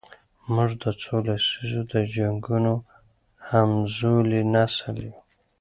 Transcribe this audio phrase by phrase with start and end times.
[0.53, 2.73] موږ د څو لسیزو د جنګونو
[3.47, 5.15] همزولی نسل یو.